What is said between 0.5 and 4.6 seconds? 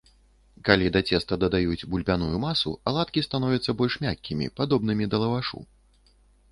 Калі да цеста дадаюць бульбяную масу, аладкі становяцца больш мяккімі,